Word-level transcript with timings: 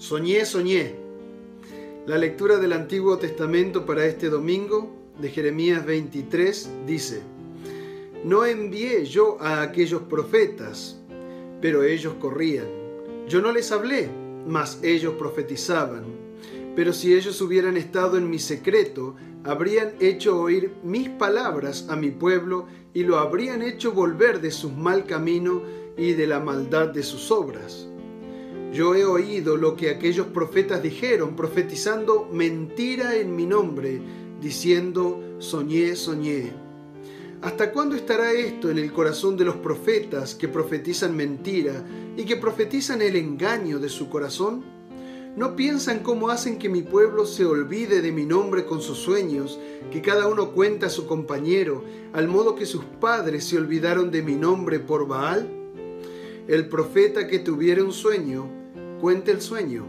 Soñé, 0.00 0.46
soñé. 0.46 0.94
La 2.06 2.16
lectura 2.16 2.56
del 2.56 2.72
Antiguo 2.72 3.18
Testamento 3.18 3.84
para 3.84 4.06
este 4.06 4.30
domingo 4.30 4.90
de 5.20 5.28
Jeremías 5.28 5.84
23 5.84 6.70
dice, 6.86 7.20
No 8.24 8.46
envié 8.46 9.04
yo 9.04 9.36
a 9.42 9.60
aquellos 9.60 10.00
profetas, 10.00 10.98
pero 11.60 11.84
ellos 11.84 12.14
corrían. 12.18 12.64
Yo 13.28 13.42
no 13.42 13.52
les 13.52 13.70
hablé, 13.72 14.08
mas 14.48 14.80
ellos 14.82 15.16
profetizaban. 15.18 16.04
Pero 16.74 16.94
si 16.94 17.14
ellos 17.14 17.38
hubieran 17.42 17.76
estado 17.76 18.16
en 18.16 18.30
mi 18.30 18.38
secreto, 18.38 19.16
habrían 19.44 19.92
hecho 20.00 20.40
oír 20.40 20.72
mis 20.82 21.10
palabras 21.10 21.88
a 21.90 21.96
mi 21.96 22.10
pueblo 22.10 22.66
y 22.94 23.02
lo 23.02 23.18
habrían 23.18 23.60
hecho 23.60 23.92
volver 23.92 24.40
de 24.40 24.50
su 24.50 24.70
mal 24.70 25.04
camino 25.04 25.60
y 25.98 26.14
de 26.14 26.26
la 26.26 26.40
maldad 26.40 26.88
de 26.88 27.02
sus 27.02 27.30
obras. 27.30 27.89
Yo 28.72 28.94
he 28.94 29.04
oído 29.04 29.56
lo 29.56 29.74
que 29.74 29.90
aquellos 29.90 30.28
profetas 30.28 30.80
dijeron, 30.80 31.34
profetizando 31.34 32.28
mentira 32.32 33.16
en 33.16 33.34
mi 33.34 33.44
nombre, 33.44 34.00
diciendo, 34.40 35.20
soñé, 35.38 35.96
soñé. 35.96 36.52
¿Hasta 37.42 37.72
cuándo 37.72 37.96
estará 37.96 38.32
esto 38.32 38.70
en 38.70 38.78
el 38.78 38.92
corazón 38.92 39.36
de 39.36 39.44
los 39.44 39.56
profetas 39.56 40.36
que 40.36 40.46
profetizan 40.46 41.16
mentira 41.16 41.84
y 42.16 42.24
que 42.24 42.36
profetizan 42.36 43.02
el 43.02 43.16
engaño 43.16 43.80
de 43.80 43.88
su 43.88 44.08
corazón? 44.08 44.62
¿No 45.36 45.56
piensan 45.56 46.00
cómo 46.00 46.28
hacen 46.28 46.58
que 46.58 46.68
mi 46.68 46.82
pueblo 46.82 47.26
se 47.26 47.44
olvide 47.44 48.02
de 48.02 48.12
mi 48.12 48.24
nombre 48.24 48.66
con 48.66 48.80
sus 48.80 48.98
sueños, 48.98 49.58
que 49.90 50.02
cada 50.02 50.28
uno 50.28 50.52
cuenta 50.52 50.86
a 50.86 50.90
su 50.90 51.06
compañero, 51.06 51.82
al 52.12 52.28
modo 52.28 52.54
que 52.54 52.66
sus 52.66 52.84
padres 52.84 53.44
se 53.44 53.56
olvidaron 53.56 54.12
de 54.12 54.22
mi 54.22 54.36
nombre 54.36 54.78
por 54.78 55.08
Baal? 55.08 55.48
El 56.46 56.68
profeta 56.68 57.26
que 57.26 57.38
tuviera 57.38 57.82
un 57.82 57.92
sueño, 57.92 58.59
cuente 59.00 59.30
el 59.30 59.40
sueño, 59.40 59.84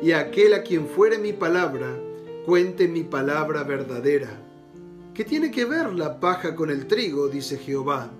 y 0.00 0.12
aquel 0.12 0.54
a 0.54 0.62
quien 0.62 0.86
fuere 0.86 1.18
mi 1.18 1.32
palabra, 1.32 1.98
cuente 2.46 2.86
mi 2.86 3.02
palabra 3.02 3.64
verdadera. 3.64 4.30
¿Qué 5.12 5.24
tiene 5.24 5.50
que 5.50 5.64
ver 5.64 5.92
la 5.92 6.20
paja 6.20 6.54
con 6.54 6.70
el 6.70 6.86
trigo? 6.86 7.28
dice 7.28 7.58
Jehová. 7.58 8.10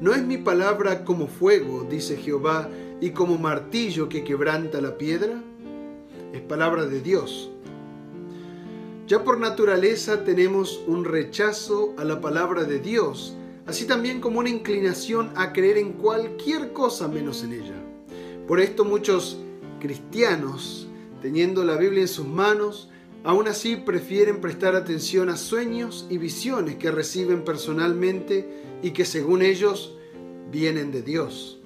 ¿No 0.00 0.12
es 0.12 0.22
mi 0.22 0.38
palabra 0.38 1.04
como 1.04 1.26
fuego, 1.26 1.86
dice 1.88 2.16
Jehová, 2.16 2.68
y 3.00 3.10
como 3.10 3.38
martillo 3.38 4.08
que 4.08 4.24
quebranta 4.24 4.80
la 4.80 4.98
piedra? 4.98 5.40
Es 6.32 6.40
palabra 6.42 6.86
de 6.86 7.00
Dios. 7.00 7.50
Ya 9.06 9.22
por 9.22 9.38
naturaleza 9.38 10.24
tenemos 10.24 10.82
un 10.88 11.04
rechazo 11.04 11.94
a 11.96 12.04
la 12.04 12.20
palabra 12.20 12.64
de 12.64 12.80
Dios, 12.80 13.36
así 13.66 13.86
también 13.86 14.20
como 14.20 14.40
una 14.40 14.50
inclinación 14.50 15.30
a 15.36 15.52
creer 15.52 15.78
en 15.78 15.92
cualquier 15.92 16.72
cosa 16.72 17.06
menos 17.06 17.44
en 17.44 17.52
ella. 17.52 17.76
Por 18.48 18.60
esto 18.60 18.84
muchos 18.84 19.38
cristianos, 19.80 20.88
teniendo 21.22 21.64
la 21.64 21.76
Biblia 21.76 22.02
en 22.02 22.08
sus 22.08 22.26
manos, 22.26 22.88
aún 23.24 23.48
así 23.48 23.76
prefieren 23.76 24.40
prestar 24.40 24.76
atención 24.76 25.28
a 25.30 25.36
sueños 25.36 26.06
y 26.10 26.18
visiones 26.18 26.76
que 26.76 26.90
reciben 26.90 27.44
personalmente 27.44 28.62
y 28.82 28.90
que 28.90 29.04
según 29.04 29.42
ellos 29.42 29.96
vienen 30.50 30.92
de 30.92 31.02
Dios. 31.02 31.58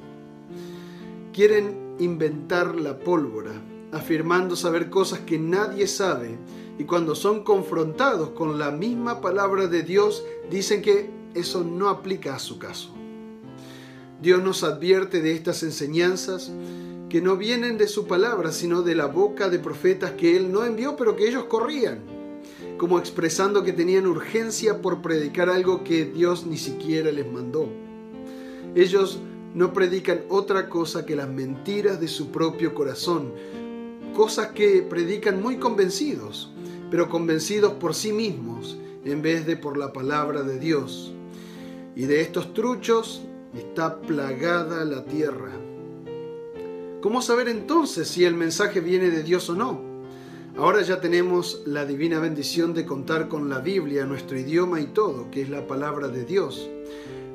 Quieren 1.33 1.97
inventar 1.98 2.77
la 2.77 2.98
pólvora, 2.98 3.52
afirmando 3.92 4.56
saber 4.56 4.91
cosas 4.91 5.20
que 5.20 5.39
nadie 5.39 5.86
sabe, 5.86 6.39
y 6.78 6.84
cuando 6.84 7.14
son 7.14 7.45
confrontados 7.45 8.30
con 8.30 8.58
la 8.58 8.70
misma 8.70 9.20
palabra 9.20 9.67
de 9.67 9.83
Dios, 9.83 10.24
dicen 10.50 10.80
que 10.80 11.11
eso 11.34 11.62
no 11.62 11.89
aplica 11.89 12.34
a 12.34 12.39
su 12.39 12.58
caso. 12.58 12.95
Dios 14.22 14.42
nos 14.42 14.64
advierte 14.64 15.22
de 15.22 15.33
estas 15.33 15.62
enseñanzas 15.62 16.50
que 17.11 17.20
no 17.20 17.36
vienen 17.36 17.77
de 17.77 17.89
su 17.89 18.06
palabra, 18.06 18.53
sino 18.53 18.83
de 18.83 18.94
la 18.94 19.06
boca 19.06 19.50
de 19.50 19.58
profetas 19.58 20.12
que 20.12 20.36
él 20.36 20.50
no 20.53 20.64
envió, 20.64 20.94
pero 20.97 21.17
que 21.17 21.28
ellos 21.28 21.44
corrían, 21.44 21.98
como 22.78 23.00
expresando 23.00 23.64
que 23.64 23.72
tenían 23.72 24.06
urgencia 24.06 24.80
por 24.80 25.02
predicar 25.02 25.50
algo 25.50 25.83
que 25.83 26.05
Dios 26.05 26.46
ni 26.46 26.57
siquiera 26.57 27.11
les 27.11 27.30
mandó. 27.30 27.68
Ellos 28.77 29.18
no 29.55 29.73
predican 29.73 30.20
otra 30.29 30.68
cosa 30.68 31.05
que 31.05 31.17
las 31.17 31.29
mentiras 31.29 32.01
de 32.01 32.07
su 32.07 32.30
propio 32.30 32.74
corazón, 32.74 33.33
cosas 34.14 34.52
que 34.52 34.83
predican 34.83 35.42
muy 35.42 35.57
convencidos, 35.57 36.52
pero 36.92 37.08
convencidos 37.08 37.73
por 37.73 37.95
sí 37.95 38.13
mismos 38.13 38.79
en 39.05 39.20
vez 39.20 39.46
de 39.46 39.57
por 39.57 39.77
la 39.77 39.92
palabra 39.92 40.45
de 40.45 40.61
Dios. 40.61 41.13
Y 41.96 42.07
de 42.07 42.20
estos 42.20 42.55
truchos 42.55 43.23
está 43.52 44.01
plagada 44.01 44.84
la 44.84 45.05
tierra. 45.05 45.51
¿Cómo 47.00 47.22
saber 47.22 47.48
entonces 47.48 48.08
si 48.08 48.27
el 48.27 48.34
mensaje 48.34 48.80
viene 48.80 49.08
de 49.08 49.22
Dios 49.22 49.48
o 49.48 49.55
no? 49.55 49.80
Ahora 50.58 50.83
ya 50.83 51.00
tenemos 51.00 51.62
la 51.64 51.86
divina 51.86 52.18
bendición 52.18 52.74
de 52.74 52.84
contar 52.84 53.28
con 53.28 53.48
la 53.48 53.61
Biblia, 53.61 54.05
nuestro 54.05 54.38
idioma 54.38 54.83
y 54.83 54.88
todo, 54.88 55.30
que 55.30 55.40
es 55.40 55.48
la 55.48 55.66
palabra 55.66 56.08
de 56.08 56.27
Dios. 56.27 56.68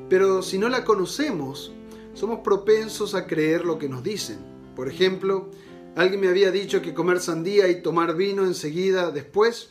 Pero 0.08 0.42
si 0.42 0.58
no 0.58 0.68
la 0.68 0.84
conocemos, 0.84 1.72
somos 2.14 2.40
propensos 2.44 3.16
a 3.16 3.26
creer 3.26 3.64
lo 3.64 3.76
que 3.76 3.88
nos 3.88 4.04
dicen. 4.04 4.38
Por 4.76 4.88
ejemplo, 4.88 5.50
alguien 5.96 6.20
me 6.20 6.28
había 6.28 6.52
dicho 6.52 6.80
que 6.80 6.94
comer 6.94 7.18
sandía 7.18 7.66
y 7.66 7.82
tomar 7.82 8.14
vino 8.14 8.44
enseguida 8.44 9.10
después 9.10 9.70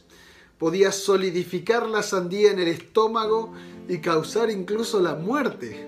podía 0.57 0.91
solidificar 0.91 1.88
la 1.88 2.03
sandía 2.03 2.51
en 2.51 2.59
el 2.59 2.67
estómago 2.67 3.53
y 3.88 4.00
causar 4.00 4.50
incluso 4.50 5.00
la 5.00 5.16
muerte. 5.16 5.88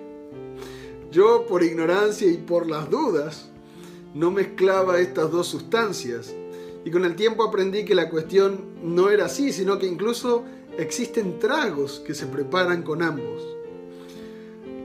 Yo, 1.11 1.45
por 1.45 1.61
ignorancia 1.61 2.31
y 2.31 2.37
por 2.37 2.69
las 2.69 2.89
dudas, 2.89 3.49
no 4.17 4.31
mezclaba 4.31 4.99
estas 4.99 5.31
dos 5.31 5.47
sustancias. 5.47 6.33
Y 6.83 6.89
con 6.89 7.05
el 7.05 7.15
tiempo 7.15 7.43
aprendí 7.43 7.85
que 7.85 7.93
la 7.93 8.09
cuestión 8.09 8.65
no 8.81 9.09
era 9.09 9.25
así, 9.25 9.53
sino 9.53 9.77
que 9.77 9.85
incluso 9.85 10.43
existen 10.77 11.37
tragos 11.37 12.01
que 12.05 12.15
se 12.15 12.25
preparan 12.25 12.81
con 12.81 13.03
ambos. 13.03 13.43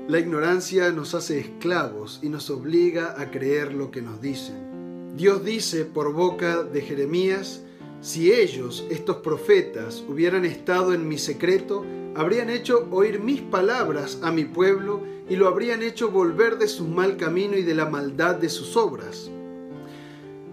La 0.08 0.18
ignorancia 0.18 0.90
nos 0.90 1.14
hace 1.14 1.38
esclavos 1.38 2.20
y 2.22 2.28
nos 2.28 2.50
obliga 2.50 3.14
a 3.18 3.30
creer 3.30 3.72
lo 3.72 3.90
que 3.90 4.02
nos 4.02 4.20
dicen. 4.20 5.14
Dios 5.16 5.44
dice 5.44 5.84
por 5.86 6.12
boca 6.12 6.62
de 6.62 6.82
Jeremías, 6.82 7.62
si 8.02 8.32
ellos, 8.32 8.84
estos 8.90 9.18
profetas, 9.18 10.02
hubieran 10.08 10.44
estado 10.44 10.92
en 10.92 11.06
mi 11.06 11.18
secreto, 11.18 11.86
habrían 12.16 12.50
hecho 12.50 12.88
oír 12.90 13.20
mis 13.20 13.40
palabras 13.40 14.18
a 14.22 14.32
mi 14.32 14.44
pueblo 14.44 15.02
y 15.30 15.36
lo 15.36 15.46
habrían 15.46 15.84
hecho 15.84 16.10
volver 16.10 16.58
de 16.58 16.66
su 16.66 16.84
mal 16.84 17.16
camino 17.16 17.56
y 17.56 17.62
de 17.62 17.76
la 17.76 17.86
maldad 17.86 18.34
de 18.34 18.48
sus 18.48 18.76
obras. 18.76 19.30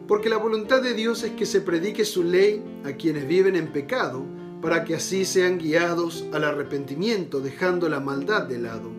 Porque 0.07 0.29
la 0.29 0.37
voluntad 0.37 0.83
de 0.83 0.93
Dios 0.93 1.23
es 1.23 1.31
que 1.31 1.47
se 1.47 1.61
predique 1.61 2.05
su 2.05 2.23
ley 2.23 2.63
a 2.85 2.91
quienes 2.93 3.27
viven 3.27 3.55
en 3.55 3.73
pecado, 3.73 4.23
para 4.61 4.83
que 4.83 4.93
así 4.93 5.25
sean 5.25 5.57
guiados 5.57 6.25
al 6.31 6.43
arrepentimiento, 6.43 7.39
dejando 7.39 7.89
la 7.89 7.99
maldad 7.99 8.43
de 8.43 8.59
lado. 8.59 8.91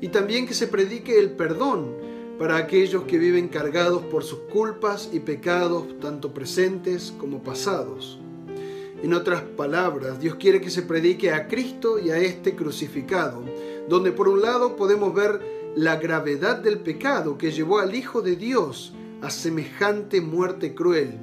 Y 0.00 0.08
también 0.08 0.48
que 0.48 0.54
se 0.54 0.66
predique 0.66 1.18
el 1.20 1.30
perdón 1.30 1.94
para 2.38 2.56
aquellos 2.56 3.04
que 3.04 3.18
viven 3.18 3.48
cargados 3.48 4.02
por 4.02 4.24
sus 4.24 4.40
culpas 4.52 5.10
y 5.12 5.20
pecados, 5.20 5.86
tanto 6.00 6.34
presentes 6.34 7.12
como 7.18 7.42
pasados. 7.42 8.18
En 9.02 9.14
otras 9.14 9.42
palabras, 9.42 10.18
Dios 10.18 10.36
quiere 10.36 10.60
que 10.60 10.70
se 10.70 10.82
predique 10.82 11.30
a 11.30 11.46
Cristo 11.46 11.98
y 11.98 12.10
a 12.10 12.18
este 12.18 12.56
crucificado, 12.56 13.42
donde 13.88 14.12
por 14.12 14.28
un 14.28 14.40
lado 14.40 14.76
podemos 14.76 15.14
ver 15.14 15.40
la 15.76 15.96
gravedad 15.96 16.56
del 16.56 16.78
pecado 16.78 17.36
que 17.36 17.52
llevó 17.52 17.80
al 17.80 17.94
Hijo 17.94 18.22
de 18.22 18.36
Dios 18.36 18.94
a 19.20 19.30
semejante 19.30 20.20
muerte 20.20 20.74
cruel, 20.74 21.18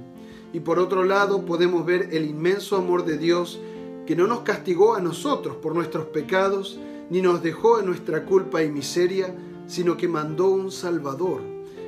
y 0.54 0.60
por 0.60 0.80
otro 0.80 1.04
lado 1.04 1.46
podemos 1.46 1.86
ver 1.86 2.10
el 2.12 2.26
inmenso 2.26 2.76
amor 2.76 3.06
de 3.06 3.18
Dios 3.18 3.60
que 4.06 4.16
no 4.16 4.28
nos 4.28 4.42
castigó 4.42 4.96
a 4.96 5.02
nosotros 5.02 5.56
por 5.58 5.74
nuestros 5.74 6.06
pecados, 6.08 6.80
ni 7.10 7.22
nos 7.22 7.42
dejó 7.42 7.80
en 7.80 7.86
nuestra 7.86 8.26
culpa 8.26 8.64
y 8.64 8.70
miseria, 8.70 9.34
sino 9.72 9.96
que 9.96 10.10
mandó 10.10 10.50
un 10.50 10.70
Salvador, 10.70 11.40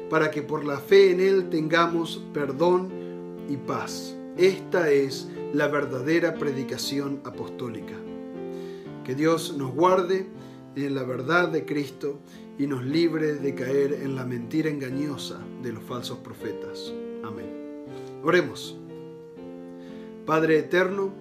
para 0.10 0.32
que 0.32 0.42
por 0.42 0.64
la 0.64 0.78
fe 0.78 1.12
en 1.12 1.20
Él 1.20 1.50
tengamos 1.50 2.24
perdón 2.34 2.88
y 3.50 3.58
paz. 3.58 4.16
Esta 4.38 4.90
es 4.90 5.28
la 5.54 5.68
verdadera 5.68 6.36
predicación 6.36 7.20
apostólica. 7.26 7.96
Que 9.04 9.16
Dios 9.16 9.58
nos 9.58 9.74
guarde 9.74 10.28
en 10.78 10.96
la 10.96 11.04
verdad 11.04 11.50
de 11.50 11.66
Cristo 11.66 12.22
y 12.58 12.68
nos 12.68 12.86
libre 12.86 13.34
de 13.34 13.54
caer 13.54 14.00
en 14.02 14.16
la 14.16 14.24
mentira 14.24 14.70
engañosa 14.70 15.42
de 15.62 15.74
los 15.74 15.84
falsos 15.84 16.20
profetas. 16.20 16.94
Amén. 17.22 17.84
Oremos. 18.24 18.78
Padre 20.26 20.60
eterno, 20.60 21.12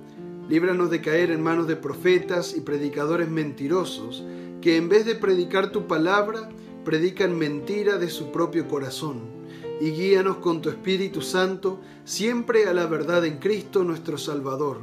líbranos 0.49 0.91
de 0.91 1.01
caer 1.01 1.33
en 1.33 1.43
manos 1.43 1.67
de 1.67 1.75
profetas 1.75 2.57
y 2.57 2.61
predicadores 2.61 3.29
mentirosos 3.29 4.25
que 4.63 4.77
en 4.77 4.89
vez 4.89 5.05
de 5.05 5.17
predicar 5.17 5.73
tu 5.73 5.87
palabra, 5.87 6.49
predican 6.85 7.37
mentira 7.37 7.99
de 7.99 8.09
su 8.09 8.31
propio 8.31 8.69
corazón 8.69 9.21
y 9.81 9.91
guíanos 9.91 10.37
con 10.39 10.61
tu 10.63 10.69
Espíritu 10.69 11.23
Santo 11.23 11.81
siempre 12.05 12.67
a 12.67 12.73
la 12.73 12.87
verdad 12.87 13.25
en 13.25 13.39
Cristo 13.39 13.85
nuestro 13.85 14.19
Salvador. 14.19 14.79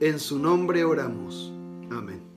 En 0.00 0.18
su 0.18 0.38
nombre 0.38 0.84
oramos. 0.84 1.52
Amén. 1.90 2.31